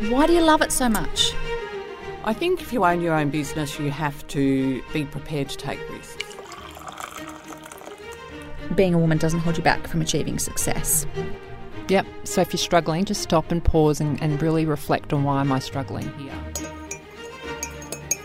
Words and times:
Why 0.00 0.26
do 0.26 0.34
you 0.34 0.42
love 0.42 0.60
it 0.60 0.72
so 0.72 0.88
much? 0.88 1.32
I 2.24 2.34
think 2.34 2.60
if 2.60 2.72
you 2.72 2.84
own 2.84 3.00
your 3.00 3.14
own 3.14 3.30
business, 3.30 3.78
you 3.78 3.90
have 3.90 4.26
to 4.28 4.82
be 4.92 5.04
prepared 5.04 5.48
to 5.48 5.56
take 5.56 5.80
risks. 5.90 6.36
Being 8.74 8.92
a 8.92 8.98
woman 8.98 9.16
doesn't 9.16 9.40
hold 9.40 9.56
you 9.56 9.62
back 9.62 9.86
from 9.86 10.02
achieving 10.02 10.38
success. 10.38 11.06
Yep. 11.88 12.06
So 12.24 12.42
if 12.42 12.52
you're 12.52 12.58
struggling, 12.58 13.04
just 13.04 13.22
stop 13.22 13.50
and 13.50 13.64
pause 13.64 14.00
and, 14.00 14.20
and 14.22 14.42
really 14.42 14.66
reflect 14.66 15.12
on 15.12 15.24
why 15.24 15.40
am 15.40 15.50
I 15.50 15.60
struggling 15.60 16.12
here. 16.18 16.34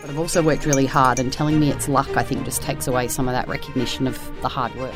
But 0.00 0.10
I've 0.10 0.18
also 0.18 0.42
worked 0.42 0.66
really 0.66 0.86
hard, 0.86 1.18
and 1.18 1.32
telling 1.32 1.58
me 1.58 1.70
it's 1.70 1.88
luck, 1.88 2.16
I 2.16 2.22
think, 2.22 2.44
just 2.44 2.60
takes 2.60 2.86
away 2.86 3.08
some 3.08 3.28
of 3.28 3.32
that 3.32 3.48
recognition 3.48 4.06
of 4.06 4.18
the 4.42 4.48
hard 4.48 4.74
work. 4.74 4.94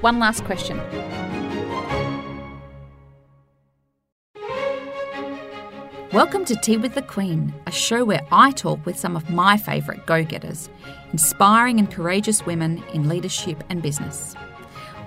One 0.00 0.18
last 0.18 0.42
question. 0.44 0.80
Welcome 6.12 6.44
to 6.44 6.56
Tea 6.56 6.76
with 6.76 6.94
the 6.94 7.00
Queen, 7.00 7.54
a 7.66 7.70
show 7.70 8.04
where 8.04 8.20
I 8.30 8.50
talk 8.50 8.84
with 8.84 8.98
some 8.98 9.16
of 9.16 9.30
my 9.30 9.56
favourite 9.56 10.04
go 10.04 10.22
getters, 10.22 10.68
inspiring 11.10 11.78
and 11.78 11.90
courageous 11.90 12.44
women 12.44 12.84
in 12.92 13.08
leadership 13.08 13.64
and 13.70 13.80
business. 13.80 14.36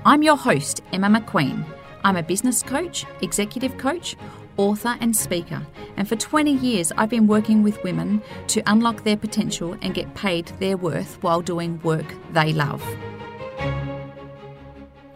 I'm 0.04 0.24
your 0.24 0.36
host, 0.36 0.82
Emma 0.92 1.08
McQueen. 1.10 1.64
I'm 2.04 2.16
a 2.16 2.24
business 2.24 2.64
coach, 2.64 3.06
executive 3.22 3.78
coach, 3.78 4.16
author, 4.58 4.98
and 5.00 5.16
speaker, 5.16 5.64
and 5.96 6.10
for 6.10 6.16
20 6.16 6.52
years 6.54 6.92
I've 6.98 7.12
been 7.12 7.28
working 7.28 7.62
with 7.62 7.84
women 7.84 8.20
to 8.48 8.64
unlock 8.66 9.04
their 9.04 9.18
potential 9.18 9.78
and 9.84 9.94
get 9.94 10.16
paid 10.16 10.48
their 10.60 10.76
worth 10.76 11.22
while 11.22 11.42
doing 11.42 11.80
work 11.84 12.16
they 12.32 12.52
love. 12.52 12.84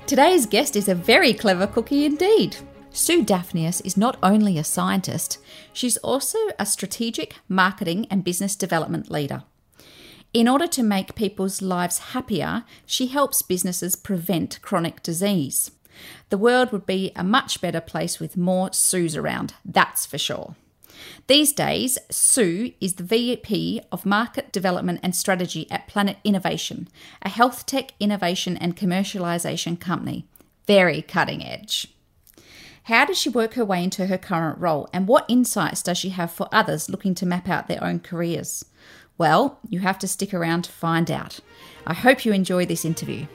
Today's 0.06 0.46
guest 0.46 0.76
is 0.76 0.88
a 0.88 0.94
very 0.94 1.34
clever 1.34 1.66
cookie 1.66 2.06
indeed. 2.06 2.58
Sue 3.00 3.24
Dafnias 3.24 3.82
is 3.86 3.96
not 3.96 4.18
only 4.22 4.58
a 4.58 4.64
scientist, 4.66 5.38
she's 5.72 5.96
also 5.98 6.38
a 6.60 6.66
strategic 6.66 7.38
marketing 7.48 8.06
and 8.12 8.26
business 8.26 8.58
development 8.58 9.10
leader. 9.10 9.44
In 10.34 10.50
order 10.50 10.68
to 10.68 10.84
make 10.84 11.16
people's 11.16 11.62
lives 11.62 12.12
happier, 12.12 12.66
she 12.86 13.08
helps 13.08 13.42
businesses 13.42 13.96
prevent 13.96 14.62
chronic 14.62 15.02
disease. 15.02 15.72
The 16.30 16.38
world 16.38 16.74
would 16.74 16.86
be 16.86 17.14
a 17.16 17.24
much 17.24 17.62
better 17.62 17.80
place 17.80 18.20
with 18.20 18.36
more 18.36 18.74
Sues 18.74 19.16
around, 19.16 19.54
that's 19.64 20.06
for 20.06 20.18
sure. 20.18 20.58
These 21.28 21.54
days, 21.54 21.98
Sue 22.12 22.74
is 22.82 22.96
the 22.96 23.04
VP 23.04 23.80
of 23.94 24.06
Market 24.06 24.52
Development 24.52 25.00
and 25.02 25.16
Strategy 25.16 25.72
at 25.72 25.88
Planet 25.88 26.18
Innovation, 26.26 26.90
a 27.22 27.30
health 27.30 27.66
tech 27.66 27.94
innovation 28.02 28.58
and 28.58 28.76
commercialization 28.76 29.80
company. 29.80 30.26
Very 30.68 31.02
cutting 31.02 31.42
edge. 31.46 31.88
How 32.90 33.06
does 33.06 33.20
she 33.20 33.30
work 33.30 33.54
her 33.54 33.64
way 33.64 33.84
into 33.84 34.08
her 34.08 34.18
current 34.18 34.58
role, 34.58 34.90
and 34.92 35.08
what 35.08 35.30
insights 35.30 35.84
does 35.84 36.00
she 36.00 36.10
have 36.10 36.32
for 36.32 36.50
others 36.52 36.90
looking 36.90 37.14
to 37.16 37.26
map 37.28 37.48
out 37.48 37.68
their 37.68 37.84
own 37.84 38.00
careers? 38.00 38.66
Well, 39.16 39.60
you 39.70 39.82
have 39.82 40.00
to 40.00 40.08
stick 40.08 40.34
around 40.34 40.64
to 40.64 40.72
find 40.72 41.12
out. 41.12 41.40
I 41.86 41.94
hope 41.94 42.26
you 42.26 42.34
enjoy 42.34 42.66
this 42.66 42.86
interview. 42.86 43.28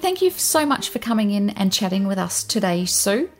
Thank 0.00 0.20
you 0.20 0.28
so 0.28 0.66
much 0.66 0.90
for 0.90 0.98
coming 0.98 1.30
in 1.30 1.48
and 1.48 1.72
chatting 1.72 2.06
with 2.06 2.18
us 2.18 2.44
today, 2.44 2.84
Sue. 2.84 3.30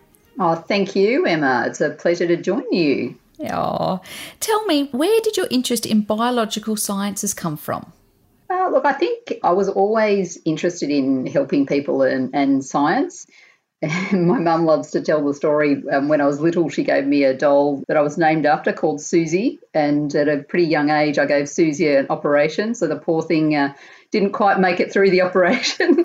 Oh, 0.41 0.55
thank 0.55 0.97
you, 0.97 1.27
Emma. 1.27 1.65
It's 1.67 1.83
a 1.83 1.91
pleasure 1.91 2.27
to 2.27 2.39
join 2.39 2.65
you. 2.73 3.19
Oh, 3.53 4.01
tell 4.41 4.65
me, 4.65 4.89
where 4.93 5.21
did 5.21 5.37
your 5.37 5.49
interest 5.51 5.85
in 5.85 6.01
biological 6.01 6.77
sciences 6.77 7.35
come 7.35 7.59
from? 7.59 7.93
Uh, 8.49 8.71
look, 8.71 8.87
I 8.87 8.95
think 8.95 9.35
I 9.45 9.53
was 9.53 9.69
always 9.69 10.39
interested 10.47 10.89
in 10.89 11.27
helping 11.27 11.67
people 11.67 12.01
and, 12.01 12.35
and 12.35 12.65
science. 12.65 13.27
My 14.13 14.41
mum 14.41 14.65
loves 14.65 14.91
to 14.91 15.01
tell 15.01 15.25
the 15.25 15.35
story. 15.35 15.83
Um, 15.93 16.09
when 16.09 16.21
I 16.21 16.27
was 16.27 16.41
little, 16.41 16.69
she 16.69 16.83
gave 16.83 17.07
me 17.07 17.23
a 17.23 17.33
doll 17.33 17.85
that 17.87 17.97
I 17.97 18.01
was 18.01 18.19
named 18.19 18.45
after 18.45 18.73
called 18.73 19.01
Susie. 19.01 19.61
And 19.73 20.13
at 20.17 20.29
a 20.29 20.43
pretty 20.43 20.67
young 20.67 20.91
age, 20.91 21.17
I 21.19 21.27
gave 21.27 21.49
Susie 21.49 21.95
an 21.95 22.07
operation. 22.11 22.75
So 22.75 22.89
the 22.89 22.97
poor 22.97 23.23
thing 23.23 23.55
uh, 23.55 23.75
didn't 24.11 24.33
quite 24.33 24.59
make 24.59 24.81
it 24.81 24.93
through 24.93 25.11
the 25.11 25.21
operation. 25.29 25.95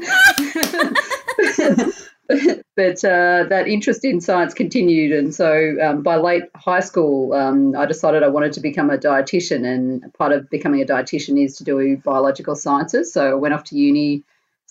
but 2.75 3.03
uh, 3.03 3.45
that 3.49 3.65
interest 3.67 4.05
in 4.05 4.21
science 4.21 4.53
continued. 4.53 5.11
And 5.11 5.33
so 5.33 5.75
um, 5.81 6.03
by 6.03 6.17
late 6.17 6.43
high 6.55 6.79
school, 6.79 7.33
um, 7.33 7.75
I 7.75 7.87
decided 7.87 8.21
I 8.21 8.27
wanted 8.27 8.53
to 8.53 8.59
become 8.59 8.91
a 8.91 8.99
dietitian. 8.99 9.65
And 9.65 10.13
part 10.13 10.31
of 10.31 10.47
becoming 10.51 10.83
a 10.83 10.85
dietitian 10.85 11.43
is 11.43 11.57
to 11.57 11.63
do 11.63 11.97
biological 11.97 12.55
sciences. 12.55 13.11
So 13.11 13.31
I 13.31 13.33
went 13.33 13.55
off 13.55 13.63
to 13.65 13.75
uni, 13.75 14.23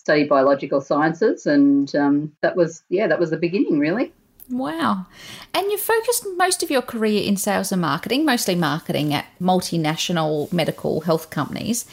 studied 0.03 0.29
biological 0.29 0.81
sciences, 0.81 1.45
and 1.45 1.95
um, 1.95 2.31
that 2.41 2.55
was, 2.55 2.83
yeah, 2.89 3.07
that 3.07 3.19
was 3.19 3.29
the 3.29 3.37
beginning, 3.37 3.79
really. 3.79 4.13
Wow. 4.49 5.05
And 5.53 5.71
you 5.71 5.77
focused 5.77 6.27
most 6.35 6.61
of 6.61 6.69
your 6.69 6.81
career 6.81 7.23
in 7.23 7.37
sales 7.37 7.71
and 7.71 7.81
marketing, 7.81 8.25
mostly 8.25 8.55
marketing 8.55 9.13
at 9.13 9.25
multinational 9.39 10.51
medical 10.51 11.01
health 11.01 11.29
companies. 11.29 11.85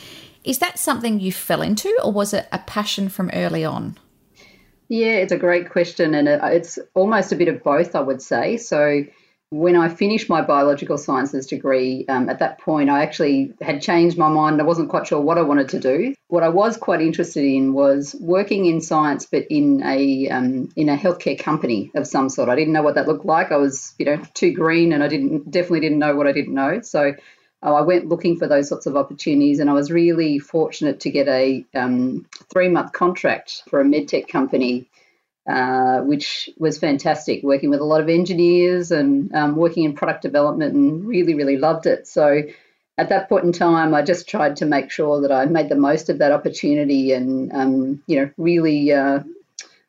Is 0.42 0.58
that 0.58 0.78
something 0.78 1.20
you 1.20 1.32
fell 1.32 1.62
into, 1.62 1.96
or 2.02 2.10
was 2.12 2.34
it 2.34 2.48
a 2.50 2.58
passion 2.58 3.08
from 3.08 3.30
early 3.32 3.64
on? 3.64 3.96
Yeah, 4.88 5.12
it's 5.12 5.32
a 5.32 5.38
great 5.38 5.70
question, 5.70 6.14
and 6.14 6.26
it's 6.26 6.78
almost 6.94 7.30
a 7.30 7.36
bit 7.36 7.46
of 7.46 7.62
both, 7.62 7.94
I 7.94 8.00
would 8.00 8.20
say. 8.20 8.56
So, 8.56 9.04
when 9.50 9.74
I 9.74 9.88
finished 9.88 10.28
my 10.28 10.42
biological 10.42 10.96
sciences 10.96 11.46
degree, 11.46 12.04
um, 12.08 12.28
at 12.28 12.38
that 12.38 12.60
point, 12.60 12.88
I 12.88 13.02
actually 13.02 13.52
had 13.60 13.82
changed 13.82 14.16
my 14.16 14.28
mind. 14.28 14.60
I 14.60 14.64
wasn't 14.64 14.88
quite 14.88 15.08
sure 15.08 15.20
what 15.20 15.38
I 15.38 15.42
wanted 15.42 15.68
to 15.70 15.80
do. 15.80 16.14
What 16.28 16.44
I 16.44 16.48
was 16.48 16.76
quite 16.76 17.00
interested 17.00 17.44
in 17.44 17.72
was 17.72 18.14
working 18.20 18.66
in 18.66 18.80
science, 18.80 19.26
but 19.26 19.46
in 19.50 19.82
a 19.84 20.28
um, 20.28 20.68
in 20.76 20.88
a 20.88 20.96
healthcare 20.96 21.38
company 21.38 21.90
of 21.96 22.06
some 22.06 22.28
sort. 22.28 22.48
I 22.48 22.54
didn't 22.54 22.72
know 22.72 22.82
what 22.82 22.94
that 22.94 23.08
looked 23.08 23.24
like. 23.24 23.50
I 23.50 23.56
was, 23.56 23.92
you 23.98 24.06
know, 24.06 24.22
too 24.34 24.52
green, 24.52 24.92
and 24.92 25.02
I 25.02 25.08
didn't 25.08 25.50
definitely 25.50 25.80
didn't 25.80 25.98
know 25.98 26.14
what 26.14 26.28
I 26.28 26.32
didn't 26.32 26.54
know. 26.54 26.80
So 26.82 27.12
uh, 27.62 27.74
I 27.74 27.80
went 27.80 28.06
looking 28.06 28.38
for 28.38 28.46
those 28.46 28.68
sorts 28.68 28.86
of 28.86 28.96
opportunities, 28.96 29.58
and 29.58 29.68
I 29.68 29.72
was 29.72 29.90
really 29.90 30.38
fortunate 30.38 31.00
to 31.00 31.10
get 31.10 31.26
a 31.26 31.66
um, 31.74 32.24
three 32.52 32.68
month 32.68 32.92
contract 32.92 33.64
for 33.68 33.80
a 33.80 33.84
medtech 33.84 34.28
company, 34.28 34.88
uh, 35.50 36.02
which 36.02 36.48
was 36.58 36.78
fantastic. 36.78 37.42
Working 37.42 37.70
with 37.70 37.80
a 37.80 37.84
lot 37.84 38.00
of 38.00 38.08
engineers 38.08 38.90
and 38.90 39.34
um, 39.34 39.56
working 39.56 39.84
in 39.84 39.94
product 39.94 40.22
development, 40.22 40.74
and 40.74 41.04
really, 41.04 41.34
really 41.34 41.56
loved 41.56 41.86
it. 41.86 42.06
So 42.06 42.42
at 42.96 43.08
that 43.08 43.28
point 43.28 43.44
in 43.44 43.52
time, 43.52 43.94
I 43.94 44.02
just 44.02 44.28
tried 44.28 44.56
to 44.56 44.66
make 44.66 44.90
sure 44.90 45.20
that 45.22 45.32
I 45.32 45.46
made 45.46 45.68
the 45.68 45.76
most 45.76 46.08
of 46.08 46.18
that 46.18 46.32
opportunity, 46.32 47.12
and 47.12 47.52
um, 47.52 48.02
you 48.06 48.20
know, 48.20 48.30
really. 48.36 48.92
Uh, 48.92 49.20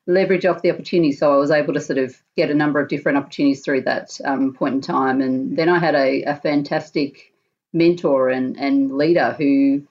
leverage 0.08 0.48
off 0.48 0.64
the 0.64 0.72
opportunity 0.72 1.12
so 1.12 1.32
I 1.32 1.38
was 1.38 1.52
able 1.52 1.76
to 1.76 1.80
sort 1.80 2.00
of 2.00 2.20
get 2.36 2.50
a 2.50 2.56
number 2.56 2.82
of 2.82 2.90
different 2.90 3.20
opportunities 3.20 3.64
through 3.64 3.82
that 3.82 4.20
um, 4.26 4.52
point 4.52 4.74
in 4.74 4.82
time 4.82 5.22
and 5.22 5.56
then 5.56 5.70
I 5.70 5.78
had 5.78 5.94
a, 5.94 6.24
a 6.24 6.36
fantastic 6.36 7.32
mentor 7.74 8.30
and, 8.30 8.58
and 8.58 8.98
leader 8.98 9.36
who, 9.38 9.84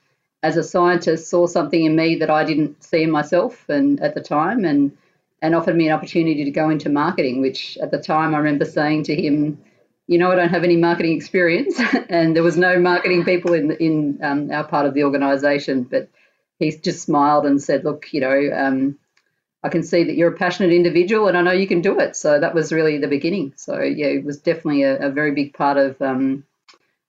as 0.43 0.57
a 0.57 0.65
scientist, 0.65 1.29
saw 1.29 1.47
something 1.47 1.85
in 1.85 1.97
me 1.97 2.17
that 2.17 2.31
I 2.31 2.45
didn't 2.45 2.83
see 2.83 3.03
in 3.03 3.11
myself 3.11 3.69
and 3.69 4.01
at 4.01 4.15
the 4.15 4.21
time 4.21 4.65
and 4.65 4.97
and 5.43 5.55
offered 5.55 5.77
me 5.77 5.87
an 5.89 5.93
opportunity 5.93 6.45
to 6.45 6.51
go 6.51 6.71
into 6.71 6.89
marketing, 6.89 7.41
which 7.41 7.79
at 7.79 7.91
the 7.91 7.99
time 7.99 8.35
I 8.35 8.39
remember 8.39 8.65
saying 8.65 9.05
to 9.05 9.15
him, 9.15 9.59
you 10.07 10.19
know, 10.19 10.33
I 10.33 10.35
don't 10.35 10.51
have 10.51 10.65
any 10.65 10.77
marketing 10.77 11.17
experience, 11.17 11.81
and 12.09 12.35
there 12.35 12.43
was 12.43 12.57
no 12.57 12.79
marketing 12.81 13.25
people 13.25 13.53
in 13.55 13.71
in 13.73 14.19
um, 14.23 14.51
our 14.51 14.65
part 14.65 14.87
of 14.87 14.95
the 14.95 15.05
organisation. 15.05 15.85
But 15.85 16.09
he 16.59 16.73
just 16.73 17.03
smiled 17.03 17.47
and 17.47 17.63
said, 17.63 17.85
"Look, 17.85 18.13
you 18.13 18.21
know, 18.21 18.51
um, 18.53 18.99
I 19.63 19.69
can 19.69 19.85
see 19.85 20.03
that 20.05 20.17
you're 20.17 20.33
a 20.33 20.37
passionate 20.37 20.73
individual, 20.73 21.29
and 21.29 21.39
I 21.39 21.43
know 21.43 21.53
you 21.53 21.69
can 21.69 21.81
do 21.81 22.01
it." 22.01 22.17
So 22.17 22.41
that 22.41 22.55
was 22.55 22.73
really 22.73 22.99
the 22.99 23.07
beginning. 23.07 23.55
So 23.57 23.81
yeah, 23.81 24.09
it 24.09 24.25
was 24.25 24.39
definitely 24.39 24.83
a, 24.83 25.09
a 25.09 25.11
very 25.11 25.31
big 25.31 25.55
part 25.55 25.77
of 25.77 26.03
um, 26.03 26.45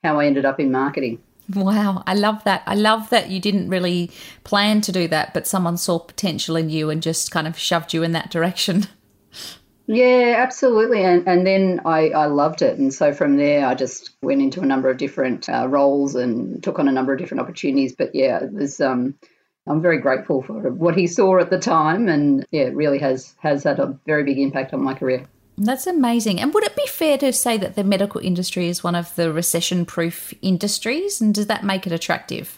how 0.03 0.19
I 0.19 0.27
ended 0.27 0.45
up 0.45 0.59
in 0.59 0.71
marketing. 0.71 1.23
Wow, 1.53 2.03
I 2.07 2.13
love 2.13 2.43
that. 2.45 2.63
I 2.65 2.75
love 2.75 3.09
that 3.09 3.29
you 3.29 3.39
didn't 3.39 3.69
really 3.69 4.11
plan 4.43 4.81
to 4.81 4.91
do 4.91 5.07
that, 5.09 5.33
but 5.33 5.47
someone 5.47 5.77
saw 5.77 5.99
potential 5.99 6.55
in 6.55 6.69
you 6.69 6.89
and 6.89 7.03
just 7.03 7.31
kind 7.31 7.47
of 7.47 7.57
shoved 7.57 7.93
you 7.93 8.03
in 8.03 8.13
that 8.13 8.31
direction. 8.31 8.87
Yeah, 9.87 10.35
absolutely. 10.37 11.03
And, 11.03 11.27
and 11.27 11.45
then 11.45 11.81
I, 11.83 12.11
I 12.11 12.27
loved 12.27 12.61
it. 12.61 12.77
And 12.77 12.93
so 12.93 13.11
from 13.11 13.35
there, 13.35 13.65
I 13.65 13.75
just 13.75 14.11
went 14.21 14.41
into 14.41 14.61
a 14.61 14.65
number 14.65 14.89
of 14.89 14.97
different 14.97 15.49
uh, 15.49 15.67
roles 15.67 16.15
and 16.15 16.63
took 16.63 16.79
on 16.79 16.87
a 16.87 16.93
number 16.93 17.11
of 17.11 17.19
different 17.19 17.41
opportunities. 17.41 17.93
But 17.93 18.15
yeah, 18.15 18.41
it 18.41 18.53
was. 18.53 18.79
Um, 18.79 19.15
I'm 19.67 19.81
very 19.81 19.99
grateful 19.99 20.41
for 20.41 20.71
what 20.71 20.95
he 20.95 21.05
saw 21.07 21.39
at 21.39 21.49
the 21.49 21.59
time, 21.59 22.09
and 22.09 22.45
yeah, 22.51 22.63
it 22.63 22.75
really 22.75 22.97
has 22.99 23.35
has 23.39 23.63
had 23.63 23.79
a 23.79 23.97
very 24.07 24.23
big 24.23 24.39
impact 24.39 24.73
on 24.73 24.81
my 24.81 24.93
career. 24.93 25.27
That's 25.57 25.85
amazing. 25.85 26.39
And 26.39 26.53
would 26.53 26.63
it 26.63 26.75
be 26.75 26.87
fair 26.87 27.17
to 27.19 27.31
say 27.33 27.57
that 27.57 27.75
the 27.75 27.83
medical 27.83 28.21
industry 28.21 28.67
is 28.67 28.83
one 28.83 28.95
of 28.95 29.13
the 29.15 29.31
recession 29.31 29.85
proof 29.85 30.33
industries? 30.41 31.21
And 31.21 31.33
does 31.33 31.47
that 31.47 31.63
make 31.63 31.85
it 31.85 31.93
attractive? 31.93 32.57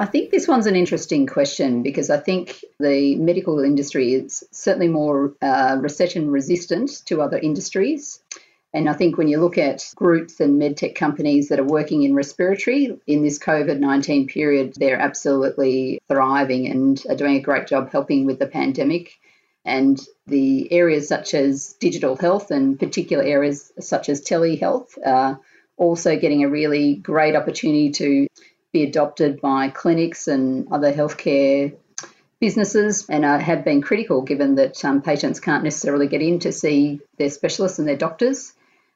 I 0.00 0.06
think 0.06 0.30
this 0.30 0.46
one's 0.46 0.66
an 0.66 0.76
interesting 0.76 1.26
question 1.26 1.82
because 1.82 2.08
I 2.08 2.18
think 2.18 2.64
the 2.78 3.16
medical 3.16 3.58
industry 3.58 4.14
is 4.14 4.44
certainly 4.52 4.86
more 4.86 5.34
uh, 5.42 5.76
recession 5.80 6.30
resistant 6.30 7.04
to 7.06 7.20
other 7.20 7.38
industries. 7.38 8.22
And 8.72 8.88
I 8.88 8.92
think 8.92 9.18
when 9.18 9.28
you 9.28 9.40
look 9.40 9.58
at 9.58 9.90
groups 9.96 10.38
and 10.40 10.60
medtech 10.60 10.94
companies 10.94 11.48
that 11.48 11.58
are 11.58 11.64
working 11.64 12.02
in 12.02 12.14
respiratory 12.14 12.96
in 13.08 13.22
this 13.22 13.38
COVID 13.38 13.80
19 13.80 14.28
period, 14.28 14.74
they're 14.76 15.00
absolutely 15.00 15.98
thriving 16.08 16.68
and 16.68 17.02
are 17.08 17.16
doing 17.16 17.36
a 17.36 17.40
great 17.40 17.66
job 17.66 17.90
helping 17.90 18.24
with 18.24 18.38
the 18.38 18.46
pandemic 18.46 19.18
And 19.64 20.00
the 20.26 20.72
areas 20.72 21.08
such 21.08 21.34
as 21.34 21.74
digital 21.80 22.16
health 22.16 22.50
and 22.50 22.78
particular 22.78 23.24
areas 23.24 23.72
such 23.80 24.08
as 24.08 24.22
telehealth 24.22 24.96
are 25.04 25.40
also 25.76 26.18
getting 26.18 26.44
a 26.44 26.48
really 26.48 26.96
great 26.96 27.36
opportunity 27.36 27.90
to 27.90 28.26
be 28.72 28.82
adopted 28.82 29.40
by 29.40 29.68
clinics 29.68 30.28
and 30.28 30.68
other 30.70 30.92
healthcare 30.92 31.74
businesses 32.40 33.06
and 33.08 33.24
uh, 33.24 33.38
have 33.38 33.64
been 33.64 33.82
critical 33.82 34.22
given 34.22 34.56
that 34.56 34.84
um, 34.84 35.02
patients 35.02 35.40
can't 35.40 35.64
necessarily 35.64 36.06
get 36.06 36.22
in 36.22 36.38
to 36.38 36.52
see 36.52 37.00
their 37.18 37.30
specialists 37.30 37.78
and 37.78 37.88
their 37.88 37.96
doctors. 37.96 38.52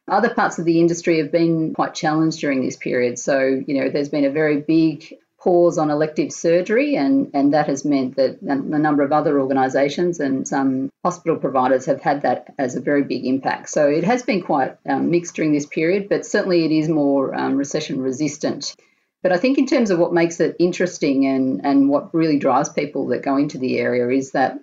Other 0.09 0.35
parts 0.35 0.59
of 0.59 0.65
the 0.65 0.81
industry 0.81 1.19
have 1.19 1.33
been 1.33 1.75
quite 1.75 1.95
challenged 1.95 2.41
during 2.41 2.65
this 2.65 2.77
period. 2.77 3.19
So, 3.19 3.63
you 3.67 3.81
know, 3.81 3.89
there's 3.89 4.09
been 4.09 4.25
a 4.25 4.31
very 4.31 4.61
big 4.61 5.17
pause 5.43 5.77
on 5.77 5.91
elective 5.91 6.31
surgery, 6.31 6.95
and, 6.95 7.31
and 7.35 7.53
that 7.53 7.67
has 7.67 7.85
meant 7.85 8.15
that 8.15 8.41
a 8.43 8.55
number 8.55 9.03
of 9.03 9.11
other 9.11 9.41
organisations 9.41 10.21
and 10.21 10.47
some 10.47 10.91
hospital 11.05 11.37
providers 11.37 11.85
have 11.87 12.01
had 12.01 12.23
that 12.23 12.55
as 12.59 12.77
a 12.77 12.81
very 12.81 13.03
big 13.03 13.27
impact. 13.27 13.69
So 13.69 13.89
it 13.89 14.05
has 14.05 14.23
been 14.23 14.43
quite 14.43 14.77
um, 14.89 15.11
mixed 15.11 15.35
during 15.35 15.53
this 15.53 15.67
period, 15.67 16.09
but 16.09 16.25
certainly 16.25 16.65
it 16.65 16.71
is 16.71 16.89
more 16.89 17.35
um, 17.35 17.57
recession 17.57 18.01
resistant. 18.01 18.77
But 19.23 19.33
I 19.33 19.37
think 19.37 19.59
in 19.59 19.67
terms 19.67 19.91
of 19.91 19.99
what 19.99 20.13
makes 20.13 20.39
it 20.39 20.55
interesting 20.61 21.27
and, 21.27 21.65
and 21.65 21.89
what 21.89 22.15
really 22.15 22.39
drives 22.39 22.69
people 22.69 23.09
that 23.09 23.23
go 23.23 23.37
into 23.37 23.59
the 23.59 23.79
area 23.79 24.09
is 24.11 24.33
that 24.33 24.61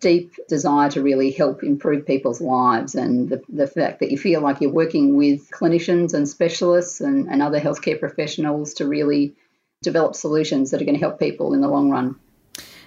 deep 0.00 0.32
desire 0.46 0.90
to 0.90 1.02
really 1.02 1.30
help 1.30 1.62
improve 1.62 2.06
people's 2.06 2.40
lives 2.40 2.94
and 2.94 3.30
the, 3.30 3.42
the 3.48 3.66
fact 3.66 3.98
that 3.98 4.10
you 4.10 4.18
feel 4.18 4.40
like 4.40 4.60
you're 4.60 4.70
working 4.70 5.16
with 5.16 5.50
clinicians 5.50 6.14
and 6.14 6.28
specialists 6.28 7.00
and, 7.00 7.28
and 7.28 7.42
other 7.42 7.58
healthcare 7.60 7.98
professionals 7.98 8.74
to 8.74 8.86
really 8.86 9.34
develop 9.82 10.14
solutions 10.14 10.70
that 10.70 10.80
are 10.82 10.84
going 10.84 10.94
to 10.96 11.00
help 11.00 11.18
people 11.18 11.54
in 11.54 11.60
the 11.60 11.68
long 11.68 11.90
run. 11.90 12.16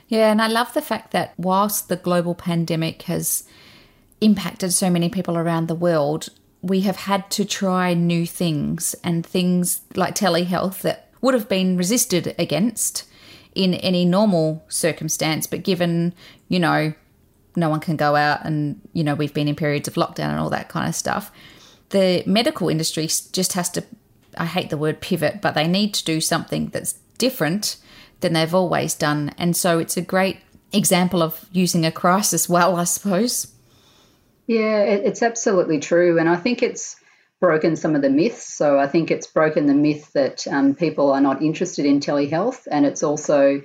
Yeah, 0.07 0.29
and 0.29 0.41
I 0.41 0.47
love 0.47 0.73
the 0.73 0.81
fact 0.81 1.11
that 1.11 1.33
whilst 1.37 1.87
the 1.87 1.95
global 1.95 2.35
pandemic 2.35 3.03
has 3.03 3.45
impacted 4.19 4.73
so 4.73 4.89
many 4.89 5.09
people 5.09 5.37
around 5.37 5.67
the 5.67 5.75
world, 5.75 6.29
we 6.61 6.81
have 6.81 6.97
had 6.97 7.29
to 7.31 7.45
try 7.45 7.93
new 7.93 8.25
things 8.25 8.93
and 9.03 9.25
things 9.25 9.81
like 9.95 10.15
telehealth 10.15 10.81
that 10.81 11.09
would 11.21 11.33
have 11.33 11.47
been 11.47 11.77
resisted 11.77 12.35
against 12.37 13.07
in 13.55 13.73
any 13.75 14.05
normal 14.05 14.63
circumstance, 14.67 15.47
but 15.47 15.63
given, 15.63 16.13
you 16.49 16.59
know, 16.59 16.93
no 17.55 17.69
one 17.69 17.79
can 17.79 17.95
go 17.95 18.15
out 18.15 18.45
and, 18.45 18.79
you 18.93 19.03
know, 19.03 19.15
we've 19.15 19.33
been 19.33 19.47
in 19.47 19.55
periods 19.55 19.87
of 19.87 19.95
lockdown 19.95 20.29
and 20.29 20.39
all 20.39 20.49
that 20.49 20.69
kind 20.69 20.87
of 20.87 20.95
stuff, 20.95 21.31
the 21.89 22.23
medical 22.25 22.69
industry 22.69 23.07
just 23.07 23.53
has 23.53 23.69
to 23.69 23.83
I 24.37 24.45
hate 24.45 24.69
the 24.69 24.77
word 24.77 25.01
pivot, 25.01 25.41
but 25.41 25.55
they 25.55 25.67
need 25.67 25.93
to 25.95 26.05
do 26.05 26.21
something 26.21 26.69
that's 26.69 26.93
different 27.17 27.77
than 28.21 28.33
they've 28.33 28.53
always 28.53 28.93
done. 28.93 29.31
And 29.37 29.55
so 29.55 29.79
it's 29.79 29.97
a 29.97 30.01
great 30.01 30.39
example 30.73 31.21
of 31.21 31.45
using 31.51 31.85
a 31.85 31.91
crisis 31.91 32.47
well, 32.47 32.75
I 32.75 32.85
suppose. 32.85 33.47
Yeah, 34.47 34.79
it's 34.79 35.21
absolutely 35.21 35.79
true. 35.79 36.19
And 36.19 36.29
I 36.29 36.35
think 36.35 36.61
it's 36.61 36.95
broken 37.39 37.75
some 37.75 37.95
of 37.95 38.01
the 38.01 38.09
myths. 38.09 38.53
So 38.53 38.79
I 38.79 38.87
think 38.87 39.11
it's 39.11 39.27
broken 39.27 39.65
the 39.65 39.73
myth 39.73 40.11
that 40.13 40.47
um, 40.47 40.75
people 40.75 41.11
are 41.11 41.21
not 41.21 41.41
interested 41.41 41.85
in 41.85 41.99
telehealth. 41.99 42.67
And 42.71 42.85
it's 42.85 43.03
also 43.03 43.61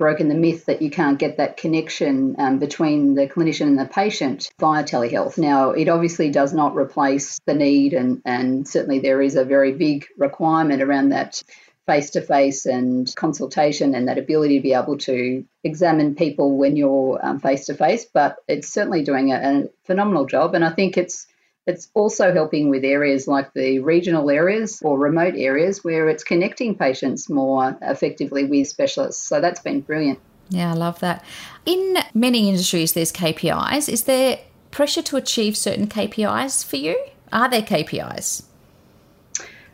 broken 0.00 0.28
the 0.28 0.34
myth 0.34 0.64
that 0.64 0.80
you 0.80 0.90
can't 0.90 1.18
get 1.18 1.36
that 1.36 1.58
connection 1.58 2.34
um, 2.38 2.58
between 2.58 3.14
the 3.14 3.26
clinician 3.26 3.66
and 3.66 3.78
the 3.78 3.84
patient 3.84 4.50
via 4.58 4.82
telehealth. 4.82 5.36
Now, 5.36 5.72
it 5.72 5.88
obviously 5.88 6.30
does 6.30 6.54
not 6.54 6.74
replace 6.74 7.38
the 7.44 7.52
need, 7.52 7.92
and, 7.92 8.22
and 8.24 8.66
certainly 8.66 9.00
there 9.00 9.20
is 9.20 9.36
a 9.36 9.44
very 9.44 9.72
big 9.72 10.06
requirement 10.16 10.80
around 10.82 11.10
that 11.10 11.42
face 11.86 12.10
to 12.10 12.22
face 12.22 12.64
and 12.64 13.14
consultation 13.14 13.94
and 13.94 14.08
that 14.08 14.16
ability 14.16 14.56
to 14.56 14.62
be 14.62 14.72
able 14.72 14.96
to 14.96 15.44
examine 15.64 16.14
people 16.14 16.56
when 16.56 16.76
you're 16.76 17.20
face 17.42 17.66
to 17.66 17.74
face. 17.74 18.06
But 18.06 18.36
it's 18.48 18.72
certainly 18.72 19.02
doing 19.04 19.32
a, 19.32 19.36
a 19.36 19.68
phenomenal 19.84 20.24
job, 20.24 20.54
and 20.54 20.64
I 20.64 20.70
think 20.70 20.96
it's 20.96 21.26
it's 21.66 21.88
also 21.94 22.32
helping 22.32 22.70
with 22.70 22.84
areas 22.84 23.28
like 23.28 23.52
the 23.54 23.80
regional 23.80 24.30
areas 24.30 24.80
or 24.82 24.98
remote 24.98 25.34
areas 25.36 25.84
where 25.84 26.08
it's 26.08 26.24
connecting 26.24 26.76
patients 26.76 27.28
more 27.28 27.76
effectively 27.82 28.44
with 28.44 28.68
specialists. 28.68 29.22
So 29.28 29.40
that's 29.40 29.60
been 29.60 29.80
brilliant. 29.80 30.18
Yeah, 30.48 30.72
I 30.72 30.74
love 30.74 30.98
that. 31.00 31.24
In 31.64 31.98
many 32.12 32.48
industries, 32.48 32.92
there's 32.92 33.12
KPIs. 33.12 33.88
Is 33.88 34.04
there 34.04 34.38
pressure 34.70 35.02
to 35.02 35.16
achieve 35.16 35.56
certain 35.56 35.86
KPIs 35.86 36.64
for 36.64 36.76
you? 36.76 37.00
Are 37.32 37.48
there 37.48 37.62
KPIs? 37.62 38.44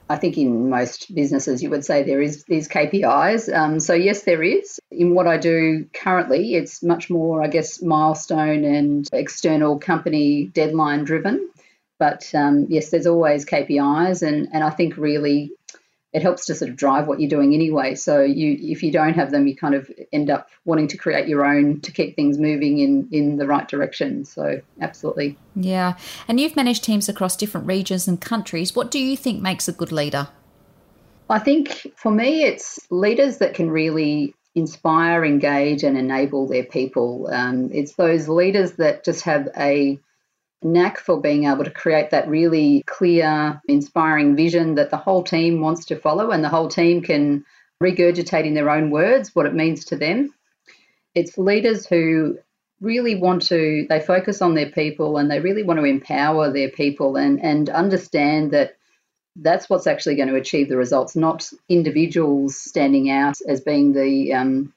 I 0.09 0.17
think 0.17 0.39
in 0.39 0.71
most 0.71 1.13
businesses 1.15 1.63
you 1.63 1.71
would 1.71 1.85
say 1.85 2.03
there 2.03 2.23
is 2.23 2.45
these 2.45 2.69
KPIs. 2.69 3.53
Um, 3.53 3.81
so 3.81 3.93
yes, 3.95 4.23
there 4.23 4.43
is. 4.43 4.79
In 4.93 5.15
what 5.15 5.27
I 5.27 5.37
do 5.37 5.87
currently, 5.93 6.55
it's 6.55 6.83
much 6.83 7.11
more, 7.11 7.43
I 7.43 7.49
guess, 7.49 7.83
milestone 7.83 8.65
and 8.65 9.09
external 9.13 9.79
company 9.79 10.47
deadline 10.55 11.05
driven. 11.05 11.49
But 11.99 12.31
um, 12.35 12.67
yes, 12.69 12.91
there's 12.91 13.07
always 13.07 13.45
KPIs, 13.45 14.27
and, 14.27 14.49
and 14.53 14.63
I 14.63 14.71
think 14.71 14.97
really 14.97 15.53
it 16.13 16.23
helps 16.23 16.47
to 16.47 16.55
sort 16.55 16.71
of 16.71 16.77
drive 16.77 17.07
what 17.07 17.21
you're 17.21 17.29
doing 17.29 17.53
anyway. 17.53 17.95
So 17.95 18.23
you, 18.23 18.57
if 18.59 18.83
you 18.83 18.91
don't 18.91 19.15
have 19.15 19.31
them, 19.31 19.47
you 19.47 19.55
kind 19.55 19.75
of 19.75 19.91
end 20.13 20.31
up 20.31 20.49
wanting 20.65 20.89
to 20.89 20.97
create 20.97 21.29
your 21.29 21.45
own 21.45 21.81
to 21.83 21.93
keep 21.93 22.17
things 22.17 22.39
moving 22.39 22.79
in 22.79 23.09
in 23.13 23.37
the 23.37 23.47
right 23.47 23.69
direction. 23.69 24.25
So 24.25 24.63
absolutely. 24.81 25.37
Yeah, 25.55 25.97
and 26.27 26.41
you've 26.41 26.57
managed 26.57 26.85
teams 26.85 27.09
across 27.09 27.37
different 27.37 27.67
regions 27.67 28.09
and 28.09 28.21
countries. 28.21 28.75
What 28.75 28.91
do 28.91 28.99
you 28.99 29.17
think 29.17 29.43
makes 29.43 29.69
a 29.69 29.73
good 29.73 29.93
leader? 29.93 30.29
I 31.29 31.39
think 31.39 31.93
for 31.97 32.11
me, 32.11 32.45
it's 32.45 32.79
leaders 32.89 33.39
that 33.39 33.53
can 33.55 33.71
really 33.71 34.35
inspire, 34.55 35.23
engage, 35.23 35.83
and 35.83 35.99
enable 35.99 36.47
their 36.47 36.65
people. 36.65 37.29
Um, 37.31 37.71
it's 37.73 37.95
those 37.95 38.27
leaders 38.29 38.73
that 38.77 39.05
just 39.05 39.23
have 39.25 39.49
a 39.55 39.99
knack 40.63 40.99
for 40.99 41.21
being 41.21 41.45
able 41.45 41.65
to 41.65 41.71
create 41.71 42.11
that 42.11 42.29
really 42.29 42.83
clear, 42.87 43.61
inspiring 43.69 44.37
vision 44.37 44.75
that 44.77 44.91
the 44.91 44.97
whole 44.97 45.23
team 45.23 45.61
wants 45.61 45.85
to 45.87 45.97
follow 45.97 46.31
and 46.31 46.43
the 46.43 46.49
whole 46.49 46.69
team 46.69 47.03
can 47.03 47.45
regurgitate 47.83 48.47
in 48.47 48.55
their 48.55 48.71
own 48.71 48.91
words 48.91 49.35
what 49.35 49.47
it 49.47 49.55
means 49.55 49.85
to 49.85 49.97
them. 49.97 50.33
It's 51.15 51.39
leaders 51.39 51.87
who 51.87 52.39
really 52.81 53.15
want 53.15 53.43
to, 53.43 53.87
they 53.89 54.01
focus 54.01 54.43
on 54.43 54.55
their 54.55 54.71
people 54.71 55.19
and 55.19 55.31
they 55.31 55.41
really 55.41 55.63
want 55.63 55.79
to 55.79 55.85
empower 55.85 56.51
their 56.51 56.71
people 56.71 57.17
and, 57.17 57.43
and 57.43 57.69
understand 57.71 58.51
that 58.51 58.77
that's 59.37 59.69
what's 59.69 59.87
actually 59.87 60.17
going 60.17 60.29
to 60.29 60.37
achieve 60.37 60.69
the 60.69 60.77
results, 60.77 61.15
not 61.15 61.51
individuals 61.69 62.57
standing 62.57 63.11
out 63.11 63.37
as 63.47 63.61
being 63.61 63.93
the 63.93 64.33
um, 64.33 64.73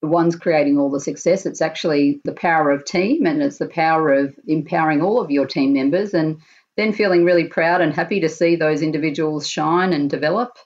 the 0.00 0.08
ones 0.08 0.36
creating 0.36 0.78
all 0.78 0.90
the 0.90 1.00
success. 1.00 1.46
It's 1.46 1.60
actually 1.60 2.20
the 2.24 2.32
power 2.32 2.70
of 2.70 2.84
team 2.84 3.26
and 3.26 3.42
it's 3.42 3.58
the 3.58 3.68
power 3.68 4.12
of 4.12 4.34
empowering 4.46 5.02
all 5.02 5.20
of 5.20 5.30
your 5.30 5.46
team 5.46 5.72
members 5.72 6.14
and 6.14 6.40
then 6.76 6.92
feeling 6.92 7.24
really 7.24 7.44
proud 7.44 7.80
and 7.80 7.92
happy 7.92 8.20
to 8.20 8.28
see 8.28 8.56
those 8.56 8.80
individuals 8.80 9.46
shine 9.46 9.92
and 9.92 10.08
develop 10.08 10.56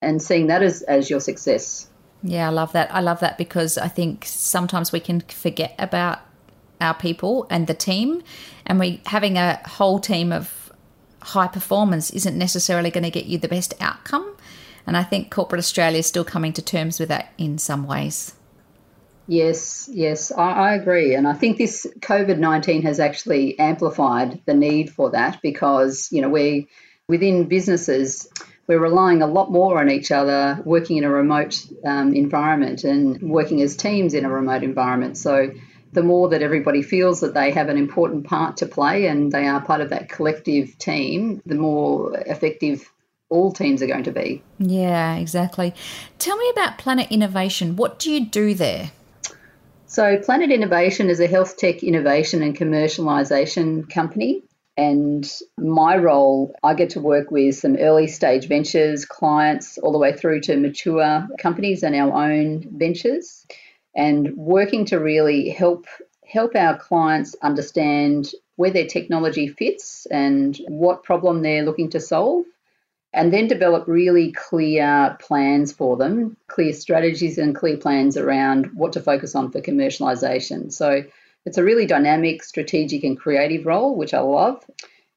and 0.00 0.22
seeing 0.22 0.46
that 0.46 0.62
as, 0.62 0.82
as 0.82 1.10
your 1.10 1.20
success. 1.20 1.88
Yeah, 2.22 2.46
I 2.46 2.50
love 2.50 2.72
that. 2.72 2.94
I 2.94 3.00
love 3.00 3.20
that 3.20 3.38
because 3.38 3.76
I 3.76 3.88
think 3.88 4.24
sometimes 4.24 4.92
we 4.92 5.00
can 5.00 5.20
forget 5.20 5.74
about 5.78 6.20
our 6.80 6.94
people 6.94 7.46
and 7.50 7.66
the 7.66 7.74
team 7.74 8.22
and 8.66 8.78
we 8.78 9.00
having 9.06 9.36
a 9.38 9.60
whole 9.66 9.98
team 9.98 10.32
of 10.32 10.70
high 11.22 11.48
performance 11.48 12.10
isn't 12.10 12.38
necessarily 12.38 12.90
going 12.90 13.02
to 13.02 13.10
get 13.10 13.26
you 13.26 13.38
the 13.38 13.48
best 13.48 13.74
outcome. 13.80 14.36
And 14.86 14.96
I 14.96 15.02
think 15.02 15.32
corporate 15.32 15.58
Australia 15.58 15.98
is 15.98 16.06
still 16.06 16.24
coming 16.24 16.52
to 16.52 16.62
terms 16.62 17.00
with 17.00 17.08
that 17.08 17.32
in 17.36 17.58
some 17.58 17.86
ways. 17.86 18.35
Yes, 19.28 19.88
yes, 19.92 20.30
I, 20.30 20.52
I, 20.52 20.74
agree. 20.74 21.14
And 21.14 21.26
I 21.26 21.32
think 21.32 21.58
this 21.58 21.86
COVID 22.00 22.38
19 22.38 22.82
has 22.82 23.00
actually 23.00 23.58
amplified 23.58 24.40
the 24.46 24.54
need 24.54 24.90
for 24.90 25.10
that 25.10 25.42
because, 25.42 26.08
you 26.12 26.22
know, 26.22 26.28
we 26.28 26.68
within 27.08 27.48
businesses, 27.48 28.28
we're 28.68 28.80
relying 28.80 29.22
a 29.22 29.26
lot 29.26 29.50
more 29.50 29.80
on 29.80 29.90
each 29.90 30.10
other, 30.10 30.60
working 30.64 30.96
in 30.96 31.04
a 31.04 31.10
remote 31.10 31.64
um, 31.84 32.14
environment 32.14 32.84
and 32.84 33.20
working 33.22 33.62
as 33.62 33.76
teams 33.76 34.14
in 34.14 34.24
a 34.24 34.30
remote 34.30 34.62
environment. 34.62 35.16
So, 35.16 35.50
the 35.92 36.02
more 36.02 36.28
that 36.28 36.42
everybody 36.42 36.82
feels 36.82 37.20
that 37.20 37.32
they 37.32 37.50
have 37.52 37.68
an 37.68 37.78
important 37.78 38.26
part 38.26 38.58
to 38.58 38.66
play 38.66 39.06
and 39.06 39.32
they 39.32 39.46
are 39.46 39.62
part 39.62 39.80
of 39.80 39.90
that 39.90 40.08
collective 40.08 40.76
team, 40.78 41.40
the 41.46 41.54
more 41.54 42.12
effective 42.26 42.92
all 43.28 43.50
teams 43.50 43.82
are 43.82 43.86
going 43.86 44.04
to 44.04 44.12
be. 44.12 44.42
Yeah, 44.58 45.16
exactly. 45.16 45.74
Tell 46.18 46.36
me 46.36 46.48
about 46.50 46.78
Planet 46.78 47.08
Innovation. 47.10 47.76
What 47.76 47.98
do 47.98 48.12
you 48.12 48.26
do 48.26 48.54
there? 48.54 48.90
So, 49.96 50.18
Planet 50.18 50.50
Innovation 50.50 51.08
is 51.08 51.20
a 51.20 51.26
health 51.26 51.56
tech 51.56 51.82
innovation 51.82 52.42
and 52.42 52.54
commercialization 52.54 53.88
company. 53.88 54.42
And 54.76 55.26
my 55.56 55.96
role, 55.96 56.54
I 56.62 56.74
get 56.74 56.90
to 56.90 57.00
work 57.00 57.30
with 57.30 57.54
some 57.54 57.78
early 57.78 58.06
stage 58.06 58.46
ventures, 58.46 59.06
clients, 59.06 59.78
all 59.78 59.92
the 59.92 59.98
way 59.98 60.12
through 60.12 60.42
to 60.42 60.58
mature 60.58 61.26
companies 61.38 61.82
and 61.82 61.96
our 61.96 62.12
own 62.12 62.66
ventures, 62.76 63.46
and 63.96 64.36
working 64.36 64.84
to 64.84 64.98
really 64.98 65.48
help 65.48 65.86
help 66.26 66.54
our 66.56 66.76
clients 66.76 67.34
understand 67.40 68.32
where 68.56 68.72
their 68.72 68.86
technology 68.86 69.48
fits 69.48 70.04
and 70.10 70.60
what 70.68 71.04
problem 71.04 71.40
they're 71.40 71.64
looking 71.64 71.88
to 71.92 72.00
solve 72.00 72.44
and 73.16 73.32
then 73.32 73.48
develop 73.48 73.88
really 73.88 74.30
clear 74.32 75.16
plans 75.20 75.72
for 75.72 75.96
them, 75.96 76.36
clear 76.48 76.74
strategies 76.74 77.38
and 77.38 77.56
clear 77.56 77.78
plans 77.78 78.14
around 78.14 78.66
what 78.74 78.92
to 78.92 79.00
focus 79.00 79.34
on 79.34 79.50
for 79.50 79.60
commercialization. 79.62 80.70
So 80.70 81.02
it's 81.46 81.56
a 81.56 81.64
really 81.64 81.86
dynamic, 81.86 82.44
strategic, 82.44 83.04
and 83.04 83.18
creative 83.18 83.64
role, 83.64 83.96
which 83.96 84.12
I 84.12 84.20
love. 84.20 84.62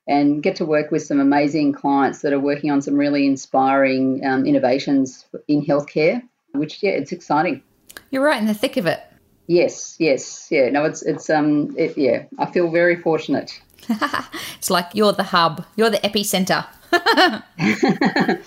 And 0.08 0.42
get 0.42 0.56
to 0.56 0.66
work 0.66 0.92
with 0.92 1.04
some 1.04 1.20
amazing 1.20 1.74
clients 1.74 2.22
that 2.22 2.32
are 2.34 2.40
working 2.40 2.72
on 2.72 2.82
some 2.82 2.96
really 2.96 3.28
inspiring 3.28 4.26
um, 4.26 4.46
innovations 4.46 5.26
in 5.48 5.64
healthcare, 5.64 6.24
which, 6.54 6.82
yeah, 6.82 6.92
it's 6.92 7.12
exciting. 7.12 7.62
You're 8.10 8.24
right 8.24 8.42
in 8.42 8.48
the 8.48 8.56
thick 8.56 8.78
of 8.78 8.88
it. 8.88 9.02
Yes, 9.48 9.98
yes, 10.00 10.48
yeah. 10.50 10.70
No, 10.70 10.86
it's 10.86 11.02
it's 11.02 11.30
um, 11.30 11.76
it, 11.78 11.98
yeah. 11.98 12.24
I 12.38 12.46
feel 12.46 12.72
very 12.72 12.96
fortunate. 12.96 13.62
It's 14.58 14.70
like 14.70 14.90
you're 14.94 15.14
the 15.14 15.24
hub, 15.24 15.66
you're 15.78 15.90
the 15.90 16.00
epicenter. 16.00 16.66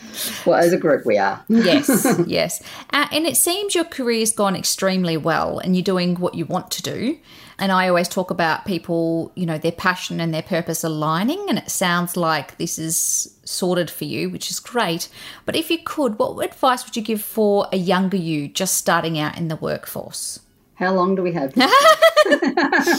Well, 0.46 0.58
as 0.58 0.72
a 0.72 0.78
group, 0.78 1.06
we 1.06 1.18
are. 1.18 1.42
Yes, 1.48 2.06
yes. 2.26 2.62
Uh, 2.92 3.06
and 3.12 3.26
it 3.26 3.36
seems 3.36 3.74
your 3.74 3.84
career's 3.84 4.32
gone 4.32 4.56
extremely 4.56 5.16
well 5.16 5.58
and 5.58 5.76
you're 5.76 5.84
doing 5.84 6.16
what 6.16 6.34
you 6.34 6.44
want 6.46 6.70
to 6.72 6.82
do. 6.82 7.18
And 7.58 7.70
I 7.70 7.88
always 7.88 8.08
talk 8.08 8.30
about 8.30 8.64
people, 8.64 9.30
you 9.36 9.46
know, 9.46 9.58
their 9.58 9.72
passion 9.72 10.20
and 10.20 10.34
their 10.34 10.42
purpose 10.42 10.82
aligning. 10.82 11.46
And 11.48 11.58
it 11.58 11.70
sounds 11.70 12.16
like 12.16 12.56
this 12.56 12.78
is 12.78 13.38
sorted 13.44 13.90
for 13.90 14.04
you, 14.04 14.30
which 14.30 14.50
is 14.50 14.58
great. 14.58 15.08
But 15.44 15.54
if 15.54 15.70
you 15.70 15.78
could, 15.78 16.18
what 16.18 16.44
advice 16.44 16.84
would 16.84 16.96
you 16.96 17.02
give 17.02 17.22
for 17.22 17.68
a 17.70 17.76
younger 17.76 18.16
you 18.16 18.48
just 18.48 18.74
starting 18.74 19.18
out 19.18 19.38
in 19.38 19.48
the 19.48 19.56
workforce? 19.56 20.40
How 20.74 20.92
long 20.92 21.14
do 21.14 21.22
we 21.22 21.32
have? 21.32 21.52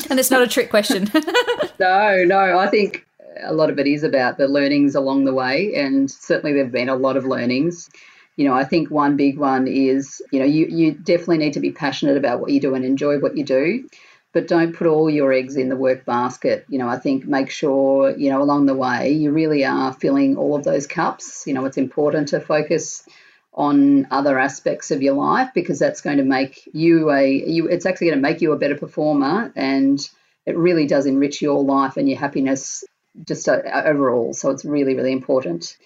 And 0.10 0.20
it's 0.20 0.32
not 0.32 0.42
a 0.42 0.48
trick 0.48 0.70
question. 0.70 1.10
no, 1.80 2.24
no. 2.24 2.58
I 2.58 2.68
think 2.68 3.06
a 3.42 3.54
lot 3.54 3.70
of 3.70 3.80
it 3.80 3.88
is 3.88 4.04
about 4.04 4.38
the 4.38 4.48
learnings 4.48 4.96
along 4.96 5.26
the 5.26 5.34
way, 5.34 5.74
and 5.76 6.10
certainly 6.10 6.54
there 6.54 6.64
have 6.64 6.72
been 6.72 6.90
a 6.90 6.96
lot 6.96 7.18
of 7.18 7.26
learnings. 7.26 7.90
You 8.36 8.48
know, 8.48 8.54
I 8.54 8.64
think 8.64 8.90
one 8.90 9.16
big 9.16 9.38
one 9.38 9.68
is, 9.68 10.22
you 10.32 10.40
know, 10.40 10.46
you, 10.46 10.66
you 10.66 10.94
definitely 10.94 11.38
need 11.38 11.54
to 11.54 11.60
be 11.60 11.72
passionate 11.72 12.18
about 12.18 12.40
what 12.40 12.52
you 12.52 12.60
do 12.60 12.74
and 12.74 12.84
enjoy 12.84 13.20
what 13.20 13.38
you 13.38 13.44
do, 13.44 13.88
but 14.34 14.48
don't 14.48 14.76
put 14.76 14.88
all 14.88 15.10
your 15.10 15.32
eggs 15.32 15.56
in 15.56 15.70
the 15.70 15.76
work 15.76 16.06
basket. 16.06 16.66
You 16.68 16.80
know, 16.80 16.88
I 16.88 16.98
think 16.98 17.26
make 17.26 17.52
sure, 17.52 18.16
you 18.18 18.32
know, 18.32 18.42
along 18.42 18.66
the 18.66 18.76
way 18.76 19.12
you 19.12 19.32
really 19.32 19.64
are 19.64 19.94
filling 19.94 20.36
all 20.36 20.56
of 20.56 20.64
those 20.64 20.88
cups. 20.88 21.44
You 21.46 21.54
know, 21.54 21.66
it's 21.66 21.78
important 21.78 22.30
to 22.30 22.40
focus 22.40 23.08
on 23.54 24.08
other 24.10 24.40
aspects 24.40 24.90
of 24.90 25.02
your 25.02 25.14
life 25.14 25.50
because 25.54 25.78
that's 25.78 26.02
going 26.02 26.18
to 26.18 26.24
make 26.24 26.68
you 26.74 27.12
a 27.12 27.30
you 27.30 27.68
it's 27.68 27.86
actually 27.86 28.08
going 28.08 28.18
to 28.18 28.22
make 28.22 28.42
you 28.42 28.52
a 28.52 28.58
better 28.58 28.76
performer 28.76 29.52
and 29.56 30.10
it 30.46 30.58
really 30.58 30.88
does 30.88 31.06
enrich 31.06 31.40
your 31.40 31.64
life 31.64 31.96
and 31.96 32.10
your 32.10 32.18
happiness 32.18 32.84
just 33.26 33.48
uh, 33.48 33.62
overall 33.86 34.34
so 34.34 34.50
it's 34.50 34.66
really 34.66 34.96
really 34.96 35.12
important. 35.12 35.78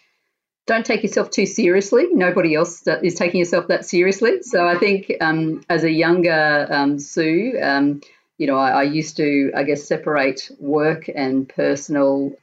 Don't 0.66 0.86
take 0.86 1.02
yourself 1.02 1.30
too 1.30 1.46
seriously. 1.46 2.08
Nobody 2.12 2.54
else 2.54 2.86
is 2.86 3.16
taking 3.16 3.40
yourself 3.40 3.68
that 3.68 3.86
seriously. 3.86 4.42
So 4.42 4.68
i 4.68 4.78
think 4.78 5.12
um, 5.22 5.64
as 5.70 5.84
a 5.84 5.92
younger 5.92 6.68
um, 6.70 7.00
sue 7.00 7.58
um, 7.62 8.02
you 8.38 8.48
know 8.48 8.58
I, 8.58 8.70
I 8.70 8.84
used 8.84 9.18
to 9.18 9.52
i 9.56 9.64
guess 9.64 9.84
separate 9.84 10.50
work 10.60 11.10
and 11.14 11.48
personal. 11.48 12.34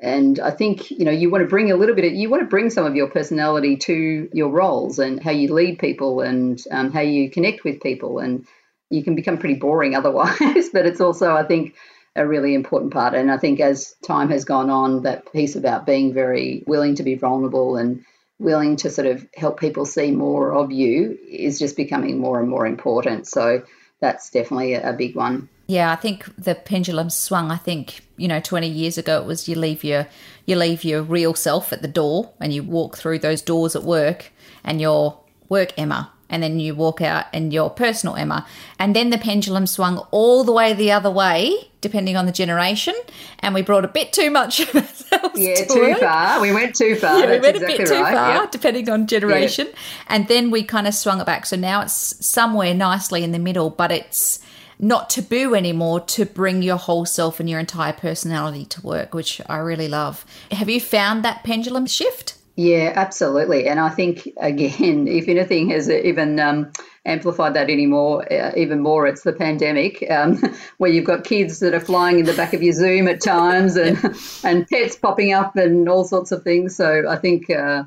And 0.00 0.38
I 0.38 0.52
think 0.52 0.92
you 0.92 1.04
know 1.04 1.10
you 1.10 1.28
want 1.28 1.42
to 1.42 1.48
bring 1.48 1.72
a 1.72 1.76
little 1.76 1.96
bit 1.96 2.04
of 2.04 2.12
you 2.12 2.30
want 2.30 2.42
to 2.42 2.48
bring 2.48 2.70
some 2.70 2.86
of 2.86 2.94
your 2.94 3.08
personality 3.08 3.76
to 3.78 4.28
your 4.32 4.48
roles 4.48 5.00
and 5.00 5.20
how 5.20 5.32
you 5.32 5.52
lead 5.52 5.80
people 5.80 6.20
and 6.20 6.62
um, 6.70 6.92
how 6.92 7.00
you 7.00 7.28
connect 7.30 7.64
with 7.64 7.80
people. 7.80 8.20
And 8.20 8.46
you 8.90 9.02
can 9.02 9.14
become 9.14 9.38
pretty 9.38 9.54
boring 9.56 9.94
otherwise 9.94 10.68
but 10.72 10.86
it's 10.86 11.00
also 11.00 11.34
I 11.34 11.44
think 11.44 11.74
a 12.18 12.26
really 12.26 12.54
important 12.54 12.92
part 12.92 13.14
and 13.14 13.30
I 13.30 13.38
think 13.38 13.60
as 13.60 13.94
time 14.06 14.28
has 14.30 14.44
gone 14.44 14.70
on 14.70 15.02
that 15.02 15.32
piece 15.32 15.56
about 15.56 15.86
being 15.86 16.12
very 16.12 16.64
willing 16.66 16.96
to 16.96 17.02
be 17.02 17.14
vulnerable 17.14 17.76
and 17.76 18.04
willing 18.38 18.76
to 18.76 18.90
sort 18.90 19.06
of 19.06 19.26
help 19.34 19.58
people 19.58 19.86
see 19.86 20.10
more 20.10 20.52
of 20.52 20.70
you 20.70 21.18
is 21.28 21.58
just 21.58 21.76
becoming 21.76 22.18
more 22.18 22.40
and 22.40 22.48
more 22.48 22.66
important 22.66 23.26
so 23.26 23.62
that's 24.00 24.30
definitely 24.30 24.74
a, 24.74 24.92
big 24.92 25.16
one 25.16 25.48
Yeah, 25.66 25.92
I 25.92 25.96
think 25.96 26.24
the 26.36 26.54
pendulum 26.54 27.10
swung. 27.10 27.50
I 27.50 27.56
think 27.56 28.00
you 28.16 28.28
know, 28.28 28.40
twenty 28.40 28.68
years 28.68 28.96
ago, 28.98 29.20
it 29.20 29.26
was 29.26 29.48
you 29.48 29.56
leave 29.56 29.84
your 29.84 30.06
you 30.46 30.56
leave 30.56 30.84
your 30.84 31.02
real 31.02 31.34
self 31.34 31.72
at 31.72 31.82
the 31.82 31.88
door, 31.88 32.30
and 32.40 32.52
you 32.52 32.62
walk 32.62 32.96
through 32.96 33.18
those 33.18 33.42
doors 33.42 33.76
at 33.76 33.82
work, 33.82 34.32
and 34.64 34.80
your 34.80 35.20
work 35.48 35.72
Emma, 35.76 36.12
and 36.30 36.42
then 36.42 36.60
you 36.60 36.74
walk 36.74 37.00
out 37.00 37.26
and 37.32 37.52
your 37.52 37.70
personal 37.70 38.16
Emma, 38.16 38.46
and 38.78 38.94
then 38.94 39.10
the 39.10 39.18
pendulum 39.18 39.66
swung 39.66 39.98
all 40.10 40.44
the 40.44 40.52
way 40.52 40.72
the 40.72 40.92
other 40.92 41.10
way, 41.10 41.70
depending 41.80 42.16
on 42.16 42.26
the 42.26 42.32
generation, 42.32 42.94
and 43.40 43.54
we 43.54 43.62
brought 43.62 43.84
a 43.84 43.88
bit 43.88 44.12
too 44.12 44.30
much 44.30 44.60
of 44.60 44.74
ourselves. 44.74 45.38
yeah 45.38 45.54
to 45.54 45.66
too 45.66 45.80
work. 45.80 45.98
far 46.00 46.40
we 46.40 46.52
went 46.52 46.74
too 46.74 46.94
far 46.96 47.18
Yeah, 47.20 47.26
we 47.26 47.32
that's 47.38 47.42
went 47.42 47.56
exactly 47.56 47.74
a 47.74 47.78
bit 47.78 47.86
too 47.88 48.02
right 48.02 48.14
far, 48.14 48.34
Yep. 48.42 48.50
depending 48.52 48.88
on 48.90 49.06
generation. 49.06 49.68
And 50.08 50.28
then 50.28 50.50
we 50.50 50.62
kind 50.64 50.86
of 50.86 50.94
swung 50.94 51.20
it 51.20 51.26
back. 51.26 51.46
So 51.46 51.56
now 51.56 51.80
it's 51.82 52.24
somewhere 52.26 52.74
nicely 52.74 53.24
in 53.24 53.32
the 53.32 53.38
middle, 53.38 53.70
but 53.70 53.90
it's 53.92 54.38
not 54.80 55.10
taboo 55.10 55.54
anymore 55.56 55.98
to 56.00 56.24
bring 56.24 56.62
your 56.62 56.76
whole 56.76 57.04
self 57.04 57.40
and 57.40 57.50
your 57.50 57.58
entire 57.58 57.92
personality 57.92 58.64
to 58.66 58.80
work, 58.82 59.12
which 59.12 59.40
I 59.48 59.56
really 59.56 59.88
love. 59.88 60.24
Have 60.52 60.68
you 60.68 60.80
found 60.80 61.24
that 61.24 61.42
pendulum 61.42 61.86
shift? 61.86 62.34
Yeah, 62.58 62.92
absolutely. 62.96 63.68
And 63.68 63.78
I 63.78 63.88
think, 63.88 64.28
again, 64.36 65.06
if 65.06 65.28
anything 65.28 65.70
has 65.70 65.88
even 65.88 66.40
um, 66.40 66.72
amplified 67.06 67.54
that 67.54 67.70
anymore, 67.70 68.30
uh, 68.32 68.50
even 68.56 68.80
more, 68.80 69.06
it's 69.06 69.22
the 69.22 69.32
pandemic, 69.32 70.04
um, 70.10 70.42
where 70.78 70.90
you've 70.90 71.04
got 71.04 71.22
kids 71.22 71.60
that 71.60 71.72
are 71.72 71.80
flying 71.80 72.18
in 72.18 72.26
the 72.26 72.34
back 72.34 72.54
of 72.54 72.62
your 72.62 72.72
Zoom 72.72 73.06
at 73.06 73.20
times 73.20 73.76
and, 73.76 73.96
and 74.44 74.66
pets 74.66 74.96
popping 74.96 75.32
up 75.32 75.54
and 75.54 75.88
all 75.88 76.02
sorts 76.02 76.32
of 76.32 76.42
things. 76.42 76.76
So 76.76 77.08
I 77.08 77.16
think. 77.16 77.48
Uh, 77.48 77.84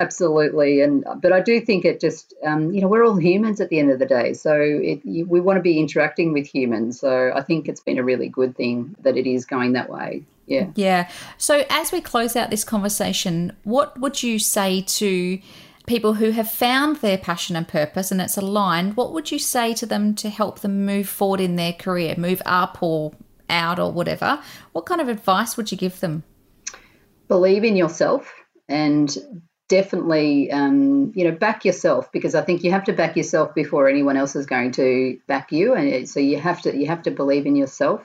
Absolutely, 0.00 0.80
and 0.80 1.04
but 1.22 1.32
I 1.32 1.40
do 1.40 1.60
think 1.60 1.84
it 1.84 2.00
just 2.00 2.34
um, 2.44 2.72
you 2.72 2.80
know 2.80 2.88
we're 2.88 3.04
all 3.04 3.14
humans 3.14 3.60
at 3.60 3.68
the 3.68 3.78
end 3.78 3.92
of 3.92 4.00
the 4.00 4.06
day, 4.06 4.32
so 4.32 4.52
it, 4.60 5.00
you, 5.04 5.24
we 5.24 5.40
want 5.40 5.56
to 5.56 5.62
be 5.62 5.78
interacting 5.78 6.32
with 6.32 6.48
humans. 6.48 6.98
So 6.98 7.30
I 7.32 7.42
think 7.42 7.68
it's 7.68 7.80
been 7.80 7.98
a 7.98 8.02
really 8.02 8.28
good 8.28 8.56
thing 8.56 8.96
that 9.02 9.16
it 9.16 9.24
is 9.24 9.46
going 9.46 9.74
that 9.74 9.88
way. 9.88 10.24
Yeah. 10.46 10.68
Yeah. 10.74 11.10
So 11.38 11.64
as 11.70 11.92
we 11.92 12.00
close 12.00 12.36
out 12.36 12.50
this 12.50 12.64
conversation, 12.64 13.56
what 13.64 13.98
would 13.98 14.22
you 14.22 14.38
say 14.38 14.82
to 14.82 15.40
people 15.86 16.14
who 16.14 16.30
have 16.30 16.50
found 16.50 16.96
their 16.96 17.18
passion 17.18 17.56
and 17.56 17.66
purpose 17.66 18.10
and 18.10 18.20
it's 18.20 18.36
aligned? 18.36 18.96
What 18.96 19.12
would 19.12 19.30
you 19.30 19.38
say 19.38 19.74
to 19.74 19.86
them 19.86 20.14
to 20.16 20.28
help 20.28 20.60
them 20.60 20.84
move 20.84 21.08
forward 21.08 21.40
in 21.40 21.56
their 21.56 21.72
career, 21.72 22.14
move 22.18 22.42
up 22.44 22.82
or 22.82 23.12
out 23.48 23.78
or 23.78 23.92
whatever? 23.92 24.42
What 24.72 24.86
kind 24.86 25.00
of 25.00 25.08
advice 25.08 25.56
would 25.56 25.72
you 25.72 25.78
give 25.78 26.00
them? 26.00 26.24
believe 27.28 27.64
in 27.64 27.76
yourself 27.76 28.32
and 28.68 29.16
definitely 29.68 30.50
um, 30.50 31.12
you 31.14 31.24
know 31.24 31.32
back 31.32 31.64
yourself 31.64 32.10
because 32.12 32.34
I 32.34 32.42
think 32.42 32.62
you 32.62 32.70
have 32.70 32.84
to 32.84 32.92
back 32.92 33.16
yourself 33.16 33.54
before 33.54 33.88
anyone 33.88 34.16
else 34.16 34.36
is 34.36 34.46
going 34.46 34.72
to 34.72 35.18
back 35.26 35.50
you 35.52 35.74
and 35.74 36.08
so 36.08 36.20
you 36.20 36.38
have 36.38 36.62
to 36.62 36.76
you 36.76 36.86
have 36.86 37.02
to 37.02 37.10
believe 37.10 37.46
in 37.46 37.56
yourself 37.56 38.02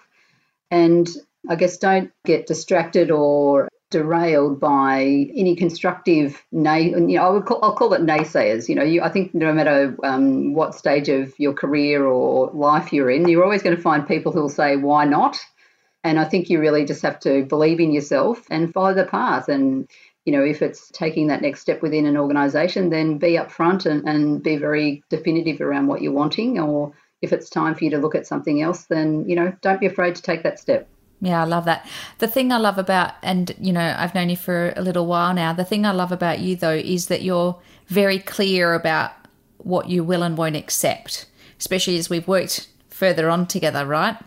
and 0.72 1.08
I 1.48 1.56
guess 1.56 1.78
don't 1.78 2.12
get 2.26 2.48
distracted 2.48 3.12
or 3.12 3.70
derailed 3.92 4.60
by 4.60 5.02
any 5.36 5.56
constructive 5.56 6.44
nay 6.52 6.90
you 6.90 7.00
know 7.00 7.24
I 7.24 7.30
would 7.30 7.46
call, 7.46 7.60
I'll 7.64 7.76
call 7.76 7.94
it 7.94 8.02
naysayers 8.02 8.70
you 8.70 8.76
know 8.76 8.84
you 8.84 9.02
I 9.02 9.10
think 9.10 9.34
no 9.34 9.52
matter 9.52 9.96
um, 10.04 10.54
what 10.54 10.76
stage 10.76 11.10
of 11.10 11.34
your 11.40 11.54
career 11.54 12.06
or 12.06 12.52
life 12.54 12.94
you're 12.94 13.10
in 13.10 13.28
you're 13.28 13.44
always 13.44 13.64
going 13.64 13.76
to 13.76 13.82
find 13.82 14.08
people 14.08 14.32
who 14.32 14.42
will 14.42 14.50
say 14.50 14.76
why 14.76 15.06
not 15.06 15.40
and 16.04 16.20
I 16.20 16.26
think 16.26 16.50
you 16.50 16.60
really 16.60 16.86
just 16.86 17.02
have 17.02 17.20
to 17.22 17.44
believe 17.44 17.80
in 17.80 17.92
yourself 17.92 18.46
and 18.50 18.74
follow 18.74 18.94
the 18.94 19.06
path. 19.06 19.50
And, 19.50 19.90
you 20.26 20.32
know, 20.32 20.44
if 20.44 20.62
it's 20.62 20.90
taking 20.92 21.28
that 21.28 21.42
next 21.42 21.62
step 21.62 21.82
within 21.82 22.06
an 22.06 22.18
organisation, 22.18 22.90
then 22.90 23.18
be 23.18 23.34
upfront 23.34 23.86
and, 23.86 24.08
and 24.08 24.42
be 24.42 24.56
very 24.56 25.04
definitive 25.10 25.60
around 25.60 25.88
what 25.88 26.02
you're 26.02 26.14
wanting. 26.14 26.60
Or 26.60 26.94
if 27.22 27.34
it's 27.34 27.50
time 27.50 27.76
for 27.76 27.84
you 27.84 27.90
to 27.92 27.98
look 27.98 28.16
at 28.16 28.28
something 28.28 28.62
else, 28.62 28.86
then, 28.86 29.28
you 29.28 29.36
know, 29.36 29.54
don't 29.62 29.82
be 29.82 29.88
afraid 29.88 30.16
to 30.16 30.22
take 30.22 30.44
that 30.44 30.60
step. 30.60 30.88
Yeah, 31.22 31.42
I 31.42 31.46
love 31.46 31.66
that. 31.66 31.86
The 32.20 32.28
thing 32.28 32.52
I 32.52 32.58
love 32.58 32.78
about, 32.78 33.14
and 33.22 33.54
you 33.60 33.74
know, 33.74 33.96
I've 33.98 34.16
known 34.16 34.30
you 34.30 34.38
for 34.38 34.74
a 34.76 34.82
little 34.82 35.06
while 35.06 35.34
now. 35.34 35.54
The 35.54 35.66
thing 35.66 35.86
I 35.86 35.92
love 35.92 36.12
about 36.12 36.40
you, 36.40 36.56
though, 36.56 36.74
is 36.74 37.08
that 37.08 37.22
you're 37.22 37.58
very 37.88 38.20
clear 38.20 38.74
about 38.74 39.12
what 39.58 39.90
you 39.90 40.04
will 40.04 40.24
and 40.24 40.38
won't 40.38 40.56
accept, 40.56 41.26
especially 41.60 41.98
as 41.98 42.10
we've 42.10 42.28
worked 42.28 42.68
further 42.90 43.30
on 43.30 43.48
together, 43.48 43.86
right? 43.86 44.18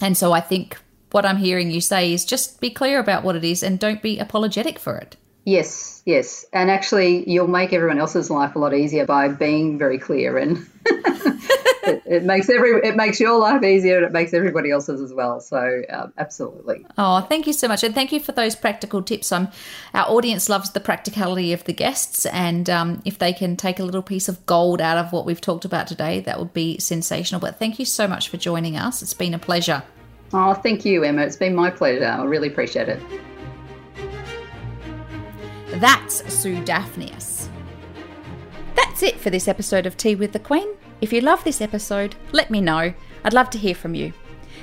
And 0.00 0.16
so 0.16 0.32
I 0.32 0.40
think 0.40 0.76
what 1.10 1.24
I'm 1.24 1.38
hearing 1.38 1.70
you 1.70 1.80
say 1.80 2.12
is 2.12 2.24
just 2.24 2.60
be 2.60 2.70
clear 2.70 2.98
about 2.98 3.22
what 3.22 3.36
it 3.36 3.44
is 3.44 3.62
and 3.62 3.78
don't 3.78 4.02
be 4.02 4.18
apologetic 4.18 4.78
for 4.78 4.96
it. 4.96 5.16
Yes, 5.44 6.02
yes. 6.04 6.44
And 6.52 6.70
actually, 6.70 7.28
you'll 7.28 7.48
make 7.48 7.72
everyone 7.72 7.98
else's 7.98 8.30
life 8.30 8.54
a 8.54 8.58
lot 8.58 8.74
easier 8.74 9.06
by 9.06 9.28
being 9.28 9.78
very 9.78 9.98
clear 9.98 10.38
and. 10.38 10.66
it, 11.82 12.02
it 12.06 12.22
makes 12.24 12.48
every 12.48 12.70
it 12.86 12.96
makes 12.96 13.18
your 13.20 13.38
life 13.38 13.62
easier 13.62 13.96
and 13.96 14.06
it 14.06 14.12
makes 14.12 14.32
everybody 14.34 14.70
else's 14.70 15.00
as 15.00 15.12
well 15.12 15.40
so 15.40 15.82
um, 15.90 16.12
absolutely 16.18 16.84
Oh, 16.98 17.20
thank 17.22 17.46
you 17.46 17.52
so 17.52 17.68
much, 17.68 17.82
and 17.82 17.94
thank 17.94 18.12
you 18.12 18.20
for 18.20 18.32
those 18.32 18.54
practical 18.54 19.02
tips. 19.02 19.32
Um, 19.32 19.48
our 19.94 20.06
audience 20.08 20.48
loves 20.48 20.70
the 20.70 20.80
practicality 20.80 21.52
of 21.52 21.64
the 21.64 21.72
guests, 21.72 22.26
and 22.26 22.68
um, 22.70 23.02
if 23.04 23.18
they 23.18 23.32
can 23.32 23.56
take 23.56 23.78
a 23.78 23.84
little 23.84 24.02
piece 24.02 24.28
of 24.28 24.44
gold 24.46 24.80
out 24.80 24.98
of 24.98 25.12
what 25.12 25.24
we've 25.26 25.40
talked 25.40 25.64
about 25.64 25.86
today, 25.86 26.20
that 26.20 26.38
would 26.38 26.52
be 26.52 26.78
sensational. 26.78 27.40
But 27.40 27.58
thank 27.58 27.78
you 27.78 27.84
so 27.84 28.06
much 28.06 28.28
for 28.28 28.36
joining 28.36 28.76
us. 28.76 29.02
It's 29.02 29.14
been 29.14 29.34
a 29.34 29.38
pleasure. 29.38 29.82
oh 30.34 30.54
thank 30.54 30.84
you 30.84 31.04
emma 31.04 31.20
it's 31.22 31.36
been 31.36 31.54
my 31.54 31.68
pleasure 31.70 32.06
i 32.06 32.24
really 32.24 32.48
appreciate 32.48 32.88
it 32.88 33.00
That's 35.76 36.22
Sue 36.32 36.62
Dafnias. 36.64 37.48
That's 38.74 39.02
it 39.02 39.18
for 39.18 39.30
this 39.30 39.48
episode 39.48 39.86
of 39.86 39.96
Tea 39.96 40.14
with 40.14 40.32
the 40.32 40.38
Queen. 40.38 40.68
If 41.02 41.12
you 41.12 41.20
love 41.20 41.42
this 41.42 41.60
episode, 41.60 42.14
let 42.30 42.48
me 42.48 42.60
know. 42.60 42.94
I'd 43.24 43.32
love 43.32 43.50
to 43.50 43.58
hear 43.58 43.74
from 43.74 43.96
you. 43.96 44.12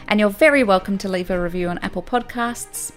And 0.08 0.22
you're 0.22 0.29
very 0.29 0.63
welcome 0.63 0.98
to 1.00 1.10
leave 1.10 1.29
a 1.29 1.39
review 1.39 1.67
on 1.67 1.79
Apple 1.79 2.01
Podcasts. 2.01 2.93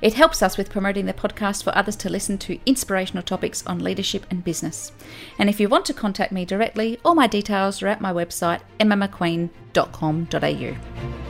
It 0.00 0.14
helps 0.14 0.40
us 0.40 0.56
with 0.56 0.70
promoting 0.70 1.06
the 1.06 1.12
podcast 1.12 1.64
for 1.64 1.76
others 1.76 1.96
to 1.96 2.08
listen 2.08 2.38
to 2.38 2.60
inspirational 2.64 3.24
topics 3.24 3.66
on 3.66 3.80
leadership 3.80 4.24
and 4.30 4.44
business. 4.44 4.92
And 5.36 5.50
if 5.50 5.58
you 5.58 5.68
want 5.68 5.84
to 5.86 5.94
contact 5.94 6.30
me 6.30 6.44
directly, 6.44 7.00
all 7.04 7.16
my 7.16 7.26
details 7.26 7.82
are 7.82 7.88
at 7.88 8.00
my 8.00 8.12
website, 8.12 8.60
emmamcqueen.com.au. 8.78 11.29